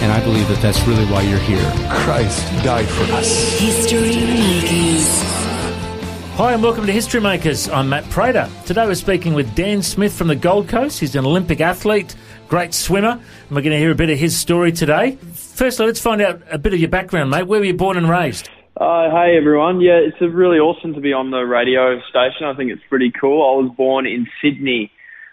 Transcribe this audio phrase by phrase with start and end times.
[0.00, 1.62] And I believe that that's really why you're here.
[1.90, 3.58] Christ died for us.
[3.58, 5.06] History Makers.
[6.36, 7.68] Hi and welcome to History Makers.
[7.68, 8.48] I'm Matt Prater.
[8.64, 11.00] Today we're speaking with Dan Smith from the Gold Coast.
[11.00, 12.16] He's an Olympic athlete,
[12.48, 15.18] great swimmer, and we're going to hear a bit of his story today.
[15.34, 17.42] Firstly, let's find out a bit of your background, mate.
[17.42, 18.48] Where were you born and raised?
[18.78, 22.46] Uh, hey everyone, yeah, it's really awesome to be on the radio station.
[22.46, 23.42] I think it's pretty cool.
[23.42, 24.90] I was born in Sydney.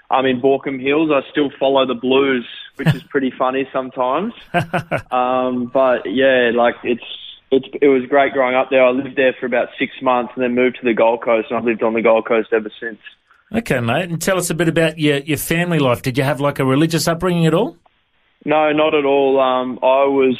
[0.09, 1.09] I'm in Baulkham Hills.
[1.11, 4.33] I still follow the Blues, which is pretty funny sometimes.
[5.11, 7.03] um, but yeah, like it's
[7.51, 8.83] it's it was great growing up there.
[8.83, 11.57] I lived there for about six months and then moved to the Gold Coast, and
[11.57, 12.99] I've lived on the Gold Coast ever since.
[13.53, 16.01] Okay, mate, and tell us a bit about your, your family life.
[16.01, 17.77] Did you have like a religious upbringing at all?
[18.43, 19.39] No, not at all.
[19.39, 20.37] Um, I was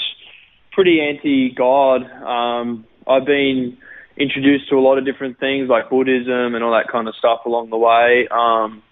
[0.73, 2.03] pretty anti-God.
[2.03, 3.77] Um, I've been
[4.17, 7.41] introduced to a lot of different things like Buddhism and all that kind of stuff
[7.45, 8.27] along the way.
[8.29, 8.83] Um,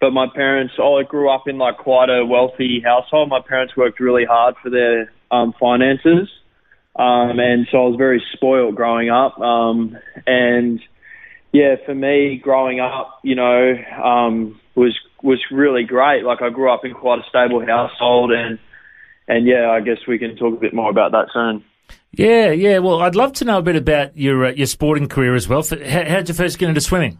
[0.00, 3.28] but my parents, oh, I grew up in like quite a wealthy household.
[3.28, 6.28] My parents worked really hard for their um, finances,
[6.96, 9.38] um, and so I was very spoiled growing up.
[9.40, 9.96] Um,
[10.26, 10.80] and
[11.52, 16.24] yeah, for me, growing up, you know, um, was was really great.
[16.24, 18.58] Like I grew up in quite a stable household, and
[19.26, 21.64] and yeah, I guess we can talk a bit more about that soon.
[22.12, 22.78] Yeah, yeah.
[22.78, 25.62] Well, I'd love to know a bit about your uh, your sporting career as well.
[25.62, 27.18] How, how did you first get into swimming?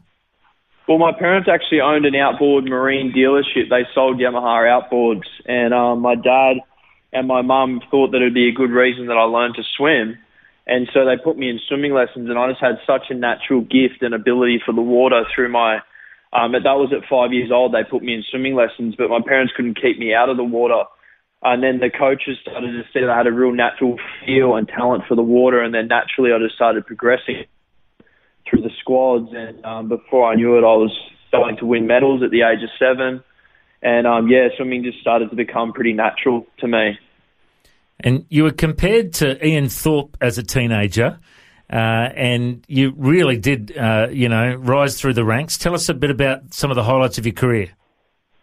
[0.89, 3.69] Well, my parents actually owned an outboard marine dealership.
[3.69, 6.57] They sold Yamaha outboards, and um, my dad
[7.13, 10.17] and my mum thought that it'd be a good reason that I learned to swim.
[10.67, 13.61] And so they put me in swimming lessons, and I just had such a natural
[13.61, 15.81] gift and ability for the water through my.
[16.33, 17.75] Um, that was at five years old.
[17.75, 20.45] They put me in swimming lessons, but my parents couldn't keep me out of the
[20.45, 20.85] water.
[21.43, 24.67] And then the coaches started to see that I had a real natural feel and
[24.67, 27.45] talent for the water, and then naturally I just started progressing
[28.49, 29.31] through the squads.
[29.33, 30.97] And um, before I knew it, I was
[31.29, 33.23] starting to win medals at the age of seven.
[33.83, 36.99] And um, yeah, swimming just started to become pretty natural to me.
[38.01, 41.19] And you were compared to Ian Thorpe as a teenager,
[41.71, 45.59] uh, and you really did, uh, you know, rise through the ranks.
[45.59, 47.71] Tell us a bit about some of the highlights of your career.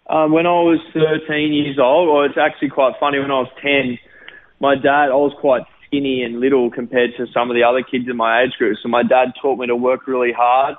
[0.07, 3.49] Um, when I was 13 years old, or it's actually quite funny, when I was
[3.61, 3.97] 10,
[4.59, 8.05] my dad, I was quite skinny and little compared to some of the other kids
[8.09, 8.77] in my age group.
[8.81, 10.75] So my dad taught me to work really hard,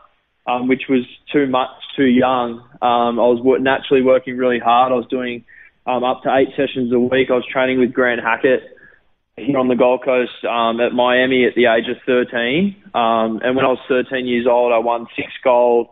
[0.46, 2.60] um, which was too much, too young.
[2.82, 4.92] Um, I was naturally working really hard.
[4.92, 5.44] I was doing
[5.86, 7.28] um, up to eight sessions a week.
[7.30, 8.62] I was training with Grant Hackett
[9.36, 12.74] here on the Gold Coast um, at Miami at the age of 13.
[12.94, 15.88] Um, and when I was 13 years old, I won six gold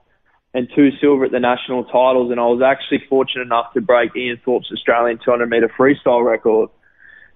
[0.55, 2.31] and two silver at the national titles.
[2.31, 6.71] And I was actually fortunate enough to break Ian Thorpe's Australian 200 metre freestyle record.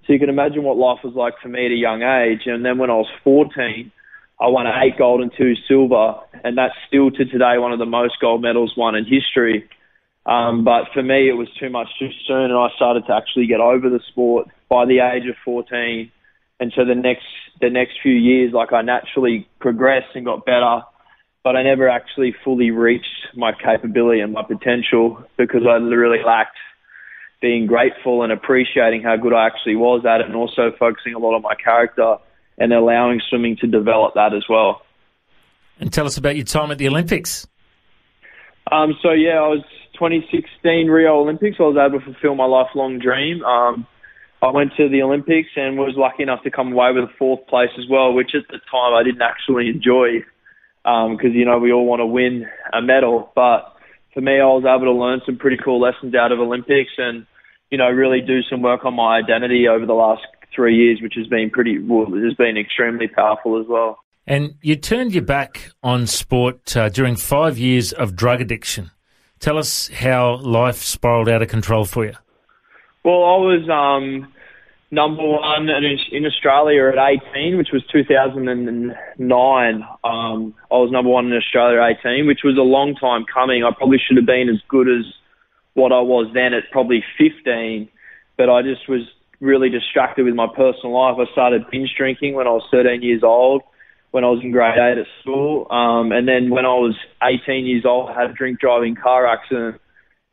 [0.09, 2.47] So you can imagine what life was like for me at a young age.
[2.47, 3.93] And then when I was 14,
[4.41, 7.85] I won eight gold and two silver, and that's still to today one of the
[7.85, 9.69] most gold medals won in history.
[10.25, 13.49] Um, but for me, it was too much too soon, and I started to actually
[13.49, 16.11] get over the sport by the age of 14.
[16.61, 17.27] And so the next
[17.61, 20.83] the next few years, like I naturally progressed and got better,
[21.45, 26.57] but I never actually fully reached my capability and my potential because I really lacked
[27.41, 31.19] being grateful and appreciating how good I actually was at it, and also focusing a
[31.19, 32.17] lot on my character
[32.59, 34.83] and allowing swimming to develop that as well.
[35.81, 37.47] And tell us about your time at the Olympics.
[38.71, 39.65] Um, so yeah, I was
[39.95, 41.57] 2016 Rio Olympics.
[41.61, 43.45] I was able to fulfill my lifelong dream.
[43.45, 43.87] Um,
[44.43, 47.47] I went to the Olympics and was lucky enough to come away with a fourth
[47.47, 50.25] place as well, which at the time I didn't actually enjoy
[50.83, 53.33] because um, you know we all want to win a medal.
[53.35, 53.75] But
[54.15, 57.27] for me, I was able to learn some pretty cool lessons out of Olympics and
[57.71, 60.23] you know really do some work on my identity over the last
[60.55, 63.99] three years, which has been pretty well, has been extremely powerful as well.
[64.27, 68.91] And you turned your back on sport uh, during five years of drug addiction.
[69.41, 72.15] Tell us how life spiraled out of control for you.
[73.05, 74.33] Well, I was um,
[74.91, 76.99] number one in, in Australia at
[77.35, 79.75] 18, which was 2009.
[80.05, 83.65] Um, I was number one in Australia at 18, which was a long time coming.
[83.65, 85.05] I probably should have been as good as
[85.79, 87.89] what I was then at probably 15,
[88.37, 89.03] but I just was
[89.41, 91.17] really distracted with my personal life.
[91.19, 93.63] I started binge drinking when I was 13 years old,
[94.11, 95.67] when I was in grade 8 at school.
[95.71, 99.27] Um, and then when I was 18 years old, I had a drink driving car
[99.27, 99.81] accident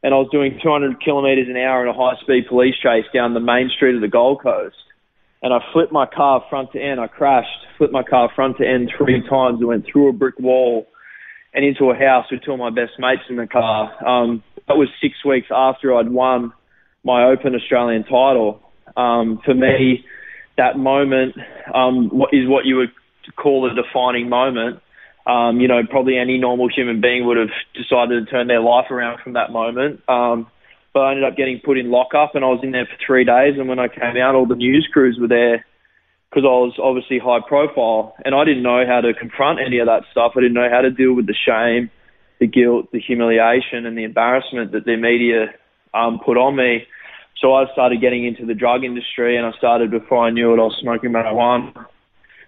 [0.05, 3.33] and I was doing 200 kilometres an hour in a high speed police chase down
[3.33, 4.75] the main street of the Gold Coast.
[5.41, 6.99] And I flipped my car front to end.
[6.99, 10.37] I crashed, flipped my car front to end three times and went through a brick
[10.39, 10.87] wall
[11.55, 13.93] and into a house with two of my best mates in the car.
[14.05, 16.53] Um, that was six weeks after I'd won
[17.03, 18.61] my Open Australian title.
[18.97, 20.05] Um, for me,
[20.57, 21.35] that moment
[21.73, 22.91] um, is what you would
[23.35, 24.81] call a defining moment.
[25.27, 28.91] Um, you know, probably any normal human being would have decided to turn their life
[28.91, 30.01] around from that moment.
[30.07, 30.47] Um,
[30.93, 33.25] but I ended up getting put in lockup, and I was in there for three
[33.25, 33.55] days.
[33.57, 35.65] And when I came out, all the news crews were there
[36.29, 39.87] because I was obviously high profile, and I didn't know how to confront any of
[39.87, 40.33] that stuff.
[40.35, 41.89] I didn't know how to deal with the shame,
[42.39, 45.47] the guilt, the humiliation, and the embarrassment that the media
[45.93, 46.85] um, put on me.
[47.41, 50.59] So I started getting into the drug industry, and I started before I knew it.
[50.59, 51.75] I was smoking marijuana.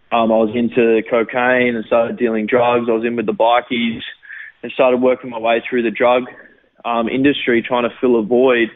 [0.09, 2.87] Um, I was into cocaine and started dealing drugs.
[2.89, 4.01] I was in with the bikies
[4.63, 6.23] and started working my way through the drug
[6.85, 8.69] um, industry, trying to fill a void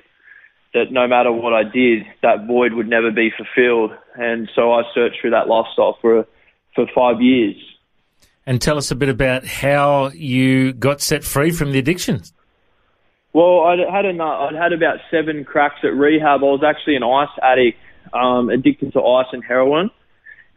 [0.73, 3.91] that no matter what I did, that void would never be fulfilled.
[4.15, 6.25] And so I searched through that lifestyle for
[6.75, 7.55] for five years.
[8.51, 12.33] And tell us a bit about how you got set free from the addictions.
[13.31, 16.42] Well, I'd had a, I'd had about seven cracks at rehab.
[16.42, 17.77] I was actually an ice addict,
[18.13, 19.89] um, addicted to ice and heroin,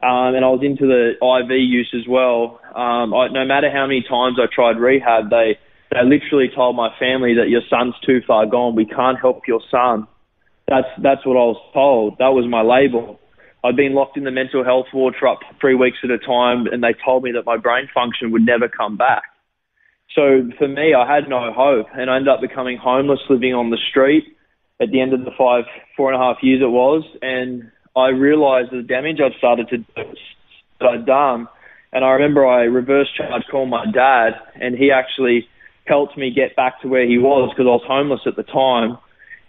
[0.02, 2.58] um, and I was into the IV use as well.
[2.75, 5.56] Um, I, no matter how many times I tried rehab, they
[5.93, 8.75] they literally told my family that your son's too far gone.
[8.75, 10.08] We can't help your son.
[10.67, 12.19] That's that's what I was told.
[12.19, 13.20] That was my label.
[13.64, 16.66] I'd been locked in the mental health ward for up three weeks at a time,
[16.66, 19.22] and they told me that my brain function would never come back.
[20.14, 23.70] So for me, I had no hope, and I ended up becoming homeless, living on
[23.70, 24.25] the street.
[24.82, 25.64] At the end of the five,
[25.96, 29.78] four and a half years it was, and I realised the damage I'd started to
[29.78, 29.84] do,
[30.81, 31.49] that I'd done.
[31.93, 35.49] And I remember I reverse charge called my dad, and he actually
[35.87, 38.99] helped me get back to where he was because I was homeless at the time.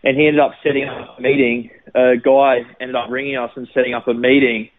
[0.05, 1.71] And he ended up setting up a meeting.
[1.95, 4.69] A guy ended up ringing us and setting up a meeting.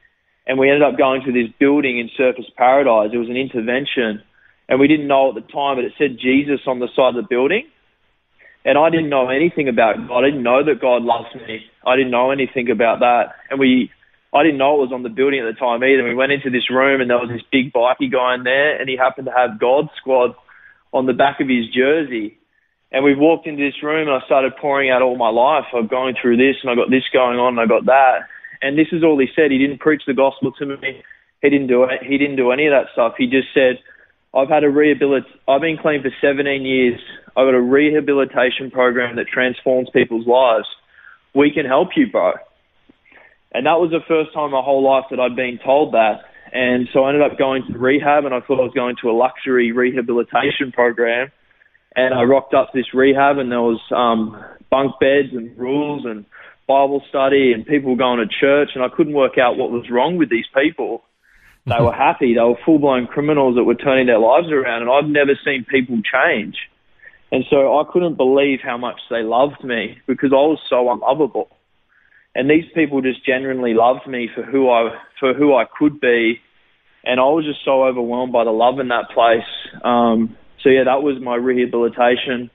[0.46, 3.10] And we ended up going to this building in Surfers Paradise.
[3.12, 4.22] It was an intervention
[4.68, 7.22] and we didn't know at the time, but it said Jesus on the side of
[7.22, 7.66] the building.
[8.64, 10.24] And I didn't know anything about God.
[10.24, 11.60] I didn't know that God loves me.
[11.86, 13.38] I didn't know anything about that.
[13.48, 13.90] And we,
[14.34, 16.02] I didn't know it was on the building at the time either.
[16.02, 18.88] We went into this room and there was this big bikie guy in there and
[18.88, 20.34] he happened to have God Squad
[20.92, 22.38] on the back of his jersey.
[22.92, 25.64] And we walked into this room and I started pouring out all my life.
[25.74, 28.28] I'm going through this and I got this going on and I got that.
[28.62, 29.50] And this is all he said.
[29.50, 31.02] He didn't preach the gospel to me.
[31.42, 32.02] He didn't do it.
[32.02, 33.14] He didn't do any of that stuff.
[33.18, 33.78] He just said,
[34.34, 35.24] I've had a rehabilit.
[35.48, 37.00] I've been clean for 17 years.
[37.36, 40.66] I've got a rehabilitation program that transforms people's lives.
[41.34, 42.32] We can help you, bro.
[43.52, 46.20] And that was the first time in my whole life that I'd been told that.
[46.52, 49.10] And so I ended up going to rehab and I thought I was going to
[49.10, 51.30] a luxury rehabilitation program.
[51.96, 54.36] And I rocked up to this rehab and there was um,
[54.70, 56.26] bunk beds and rules and
[56.68, 60.18] Bible study and people going to church and I couldn't work out what was wrong
[60.18, 61.02] with these people.
[61.66, 62.34] They were happy.
[62.34, 65.64] They were full blown criminals that were turning their lives around, and I've never seen
[65.64, 66.56] people change.
[67.32, 71.48] And so I couldn't believe how much they loved me because I was so unlovable.
[72.34, 76.40] And these people just genuinely loved me for who I for who I could be,
[77.04, 79.48] and I was just so overwhelmed by the love in that place.
[79.82, 82.50] Um, so yeah, that was my rehabilitation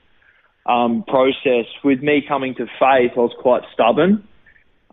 [0.66, 1.66] um, process.
[1.84, 4.28] With me coming to faith, I was quite stubborn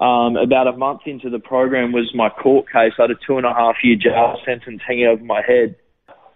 [0.02, 2.94] um, about a month into the program was my court case.
[2.98, 5.76] I had a two and a half year jail sentence hanging over my head.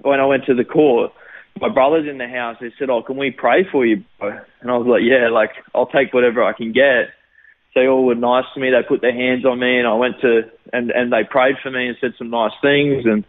[0.02, 1.12] When I went to the court,
[1.62, 2.58] my brother's in the house.
[2.60, 5.88] They said, "Oh, can we pray for you?" And I was like, "Yeah, like I'll
[5.88, 7.14] take whatever I can get."
[7.74, 8.70] They all were nice to me.
[8.70, 10.42] They put their hands on me, and I went to
[10.74, 13.06] and and they prayed for me and said some nice things.
[13.06, 13.24] And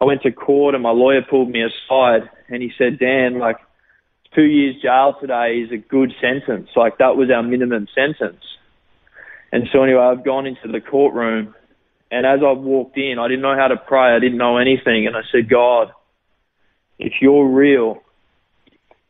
[0.00, 3.56] I went to court, and my lawyer pulled me aside, and he said, "Dan, like
[4.34, 6.68] two years jail today is a good sentence.
[6.76, 8.42] Like that was our minimum sentence."
[9.50, 11.54] And so anyway, I've gone into the courtroom,
[12.10, 14.14] and as I walked in, I didn't know how to pray.
[14.14, 15.90] I didn't know anything, and I said, God,
[16.98, 18.02] if you're real,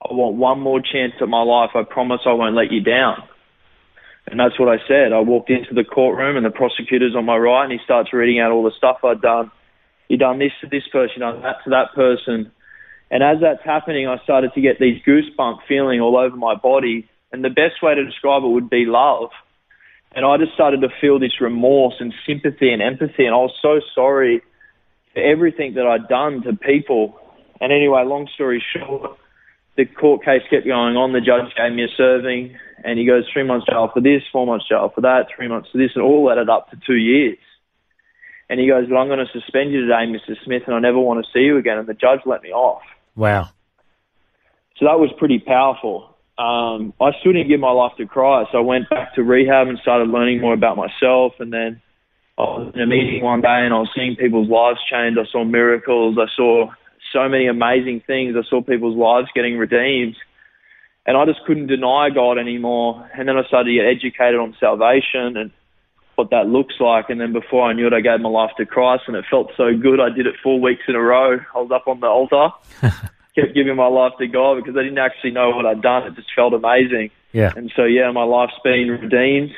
[0.02, 1.70] I want one more chance at my life.
[1.74, 3.22] I promise I won't let you down.
[4.26, 5.12] And that's what I said.
[5.12, 8.40] I walked into the courtroom, and the prosecutor's on my right, and he starts reading
[8.40, 9.50] out all the stuff I'd done.
[10.08, 12.50] You done this to this person, you done that to that person.
[13.10, 17.08] And as that's happening, I started to get these goosebump feeling all over my body.
[17.32, 19.30] And the best way to describe it would be love
[20.14, 23.54] And I just started to feel this remorse and sympathy and empathy, and I was
[23.60, 24.42] so sorry
[25.12, 27.20] for everything that I'd done to people.
[27.60, 29.18] And anyway, long story short,
[29.76, 31.12] the court case kept going on.
[31.12, 34.46] The judge gave me a serving, and he goes three months jail for this, four
[34.46, 37.38] months jail for that, three months for this, and all added up to two years.
[38.50, 40.36] And he goes, "But I'm going to suspend you today, Mr.
[40.44, 42.82] Smith, and I never want to see you again." And the judge let me off.
[43.14, 43.50] Wow.
[44.78, 46.14] So that was pretty powerful.
[46.38, 48.50] Um, I still didn't give my life to Christ.
[48.54, 51.32] I went back to rehab and started learning more about myself.
[51.40, 51.82] And then
[52.38, 55.16] I was in a meeting one day and I was seeing people's lives change.
[55.18, 56.16] I saw miracles.
[56.16, 56.70] I saw
[57.12, 58.36] so many amazing things.
[58.36, 60.14] I saw people's lives getting redeemed.
[61.06, 63.10] And I just couldn't deny God anymore.
[63.18, 65.50] And then I started to get educated on salvation and
[66.18, 67.08] what that looks like.
[67.08, 69.52] And then before I knew it, I gave my life to Christ and it felt
[69.56, 70.00] so good.
[70.00, 71.38] I did it four weeks in a row.
[71.54, 72.48] I was up on the altar.
[73.34, 76.04] kept giving my life to God because I didn't actually know what I'd done.
[76.08, 77.10] It just felt amazing.
[77.32, 77.52] Yeah.
[77.54, 79.52] And so, yeah, my life's been redeemed.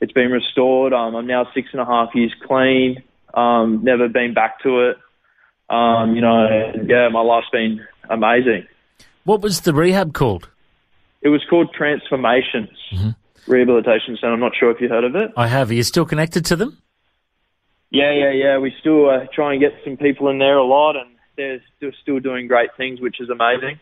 [0.00, 0.92] It's been restored.
[0.92, 3.02] Um, I'm now six and a half years clean.
[3.34, 4.98] Um, never been back to it.
[5.68, 8.66] Um, you know, and yeah, my life's been amazing.
[9.24, 10.48] What was the rehab called?
[11.22, 12.78] It was called Transformations
[13.46, 14.32] Rehabilitation Centre.
[14.32, 15.32] I'm not sure if you heard of it.
[15.36, 15.70] I have.
[15.70, 16.78] Are you still connected to them?
[17.90, 18.58] Yeah, yeah, yeah.
[18.58, 21.92] We still uh, try and get some people in there a lot, and they're still,
[22.02, 23.78] still doing great things, which is amazing.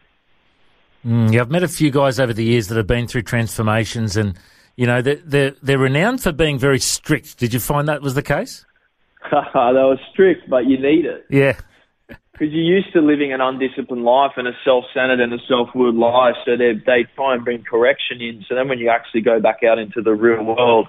[1.04, 4.16] Mm, yeah, I've met a few guys over the years that have been through transformations,
[4.16, 4.38] and
[4.76, 7.38] you know they're they're, they're renowned for being very strict.
[7.38, 8.64] Did you find that was the case?
[9.30, 11.26] they were strict, but you need it.
[11.28, 11.59] Yeah.
[12.06, 16.34] Because you're used to living an undisciplined life and a self-centered and a self-willed life,
[16.44, 18.44] so they they try and bring correction in.
[18.49, 20.88] So then, when you actually go back out into the real world,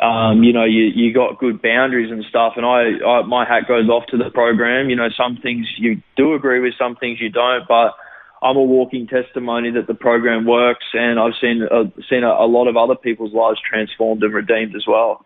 [0.00, 2.54] um, you know, you you got good boundaries and stuff.
[2.56, 4.90] And I, I my hat goes off to the program.
[4.90, 7.94] You know, some things you do agree with, some things you don't, but
[8.42, 12.48] I'm a walking testimony that the program works, and I've seen uh, seen a, a
[12.50, 15.24] lot of other people's lives transformed and redeemed as well.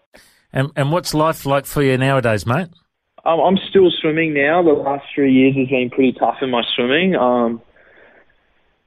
[0.52, 2.68] And and what's life like for you nowadays, mate?
[3.26, 4.62] Um, I'm still swimming now.
[4.62, 7.16] The last three years has been pretty tough in my swimming.
[7.16, 7.60] Um,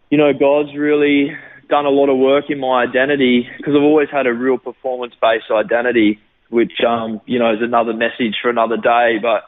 [0.10, 1.36] you know, God's really
[1.69, 5.51] done a lot of work in my identity because I've always had a real performance-based
[5.51, 9.17] identity, which um, you know is another message for another day.
[9.22, 9.43] But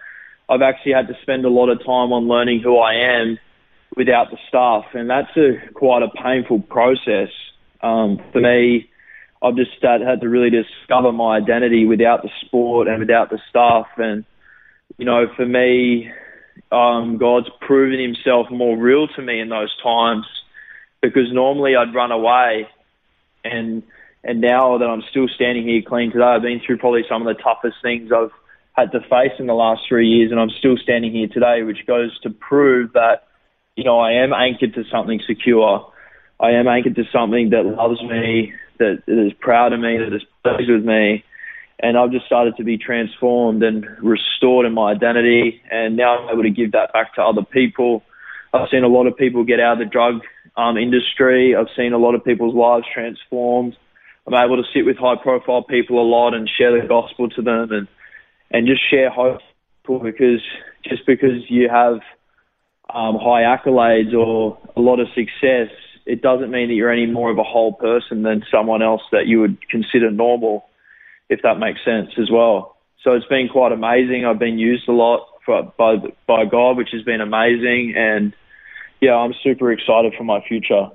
[0.49, 3.39] I've actually had to spend a lot of time on learning who I am
[3.95, 7.29] without the stuff, and that's a quite a painful process
[7.81, 8.89] um, for me.
[9.41, 13.87] I've just had, to really discover my identity without the sport and without the stuff,
[13.95, 14.25] and
[14.97, 16.09] you know, for me,
[16.71, 20.25] um, God's proven Himself more real to me in those times
[21.01, 22.67] because normally I'd run away,
[23.43, 23.83] and
[24.23, 27.35] and now that I'm still standing here clean today, I've been through probably some of
[27.35, 28.31] the toughest things I've
[28.73, 31.85] had to face in the last three years, and I'm still standing here today, which
[31.87, 33.27] goes to prove that
[33.75, 35.91] you know I am anchored to something secure.
[36.39, 40.23] I am anchored to something that loves me, that, is proud of me, that is
[40.43, 41.23] pleased with me
[41.81, 45.61] and I've just started to be transformed and restored in my identity.
[45.71, 48.03] And now I'm able to give that back to other people.
[48.53, 50.21] I've seen a lot of people get out of the drug
[50.55, 51.55] um, industry.
[51.55, 53.75] I've seen a lot of people's lives transformed.
[54.27, 57.41] I'm able to sit with high profile people a lot and share the gospel to
[57.41, 57.87] them and,
[58.51, 59.39] and just share hope
[59.83, 60.41] because
[60.85, 61.95] just because you have
[62.93, 65.69] um, high accolades or a lot of success,
[66.05, 69.25] it doesn't mean that you're any more of a whole person than someone else that
[69.25, 70.65] you would consider normal
[71.31, 72.77] if that makes sense as well.
[73.03, 74.25] So it's been quite amazing.
[74.25, 75.95] I've been used a lot for, by
[76.27, 78.33] by God, which has been amazing, and
[78.99, 80.89] yeah, I'm super excited for my future.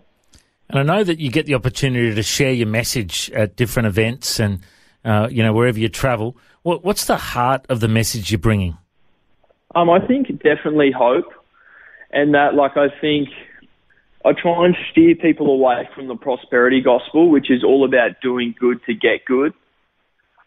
[0.68, 4.38] And I know that you get the opportunity to share your message at different events
[4.38, 4.60] and
[5.04, 6.36] uh, you know wherever you travel.
[6.62, 8.76] What, what's the heart of the message you're bringing?
[9.74, 11.32] Um, I think definitely hope,
[12.12, 13.30] and that like I think
[14.24, 18.54] I try and steer people away from the prosperity gospel, which is all about doing
[18.58, 19.54] good to get good.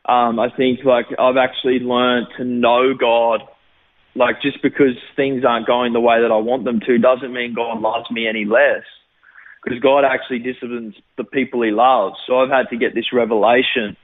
[0.09, 3.41] Um, I think like I've actually learned to know God.
[4.15, 7.53] Like just because things aren't going the way that I want them to doesn't mean
[7.53, 8.83] God loves me any less.
[9.63, 12.15] Because God actually disciplines the people He loves.
[12.25, 13.95] So I've had to get this revelation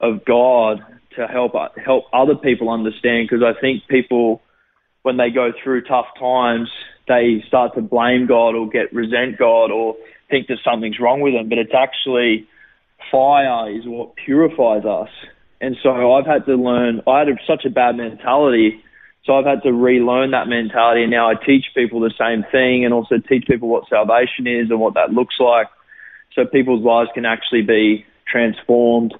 [0.00, 0.78] of God
[1.16, 1.52] to help
[1.84, 3.28] help other people understand.
[3.28, 4.40] Because I think people,
[5.02, 6.70] when they go through tough times,
[7.08, 9.96] they start to blame God or get resent God or
[10.30, 11.50] think that something's wrong with them.
[11.50, 12.48] But it's actually
[13.10, 15.10] fire is what purifies us.
[15.62, 18.82] And so I've had to learn, I had such a bad mentality.
[19.24, 21.02] So I've had to relearn that mentality.
[21.02, 24.70] And now I teach people the same thing and also teach people what salvation is
[24.70, 25.68] and what that looks like.
[26.34, 29.14] So people's lives can actually be transformed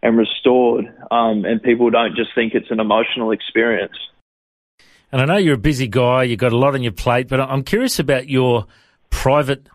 [0.00, 0.84] and restored.
[1.10, 3.96] Um, and people don't just think it's an emotional experience.
[5.10, 7.40] And I know you're a busy guy, you've got a lot on your plate, but
[7.40, 8.66] I'm curious about your
[9.10, 9.66] private,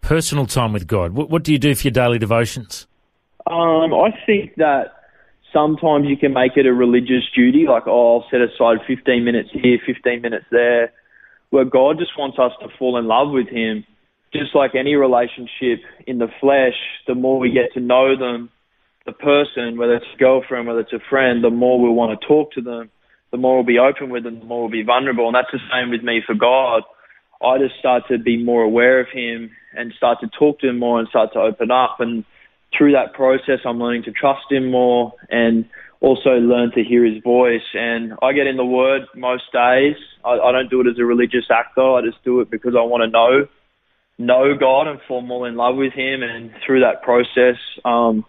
[0.00, 1.12] personal time with God.
[1.12, 2.86] What, what do you do for your daily devotions?
[3.46, 4.97] Um, I think that
[5.52, 9.50] sometimes you can make it a religious duty, like, oh, I'll set aside 15 minutes
[9.52, 10.92] here, 15 minutes there,
[11.50, 13.84] where God just wants us to fall in love with Him.
[14.32, 16.76] Just like any relationship in the flesh,
[17.06, 18.50] the more we get to know them,
[19.06, 22.26] the person, whether it's a girlfriend, whether it's a friend, the more we'll want to
[22.26, 22.90] talk to them,
[23.30, 25.26] the more we'll be open with them, the more we'll be vulnerable.
[25.26, 26.82] And that's the same with me for God.
[27.42, 30.78] I just start to be more aware of Him and start to talk to Him
[30.78, 31.96] more and start to open up.
[32.00, 32.24] And
[32.76, 35.64] through that process, I'm learning to trust Him more and
[36.00, 37.62] also learn to hear His voice.
[37.74, 39.96] And I get in the Word most days.
[40.24, 41.96] I, I don't do it as a religious act, though.
[41.96, 43.48] I just do it because I want to know
[44.20, 46.22] know God and fall more in love with Him.
[46.22, 48.24] And through that process, um,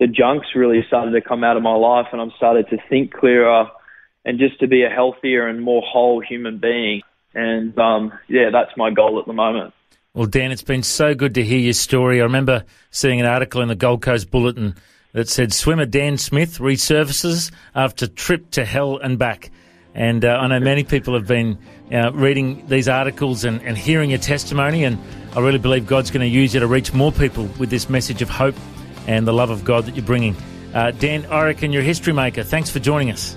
[0.00, 3.12] the junks really started to come out of my life, and I'm started to think
[3.12, 3.66] clearer
[4.24, 7.02] and just to be a healthier and more whole human being.
[7.34, 9.74] And um, yeah, that's my goal at the moment.
[10.14, 12.20] Well, Dan, it's been so good to hear your story.
[12.20, 14.74] I remember seeing an article in the Gold Coast Bulletin
[15.12, 19.50] that said swimmer Dan Smith resurfaces after trip to hell and back.
[19.94, 21.58] And uh, I know many people have been
[21.92, 24.98] uh, reading these articles and, and hearing your testimony, and
[25.36, 28.22] I really believe God's going to use you to reach more people with this message
[28.22, 28.56] of hope
[29.06, 30.34] and the love of God that you're bringing.
[30.72, 32.44] Uh, Dan, I reckon you're a history maker.
[32.44, 33.36] Thanks for joining us.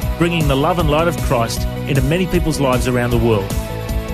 [0.21, 3.49] bringing the love and light of Christ into many people's lives around the world.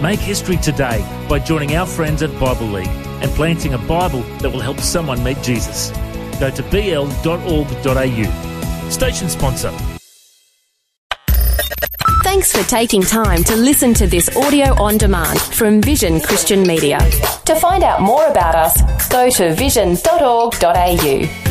[0.02, 2.88] Make history today by joining our friends at Bible League
[3.22, 5.91] and planting a Bible that will help someone meet Jesus.
[6.39, 7.10] Go to bl.org.au.
[8.89, 9.74] Station sponsor.
[12.24, 17.00] Thanks for taking time to listen to this audio on demand from Vision Christian Media.
[17.48, 21.46] To find out more about us, go to vision.org.au.